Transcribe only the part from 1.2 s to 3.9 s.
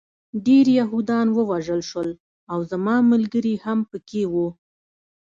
ووژل شول او زما ملګري هم